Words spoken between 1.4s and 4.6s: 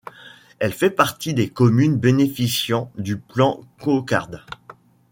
communes bénéficiant du plan Cocarde.